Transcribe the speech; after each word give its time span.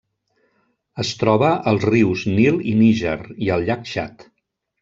Es 1.03 1.11
troba 1.23 1.51
als 1.71 1.85
rius 1.91 2.25
Nil 2.39 2.57
i 2.73 2.75
Níger, 2.81 3.15
i 3.49 3.55
al 3.57 3.67
llac 3.69 3.89
Txad. 3.93 4.27